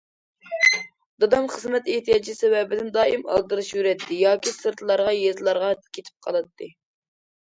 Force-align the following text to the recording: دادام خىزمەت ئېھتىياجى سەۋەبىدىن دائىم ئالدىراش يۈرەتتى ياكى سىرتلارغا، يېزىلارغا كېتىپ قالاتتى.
دادام 1.23 1.49
خىزمەت 1.55 1.89
ئېھتىياجى 1.91 2.33
سەۋەبىدىن 2.37 2.89
دائىم 2.95 3.25
ئالدىراش 3.33 3.69
يۈرەتتى 3.73 4.17
ياكى 4.21 4.55
سىرتلارغا، 4.55 5.13
يېزىلارغا 5.17 5.69
كېتىپ 5.99 6.27
قالاتتى. 6.29 6.71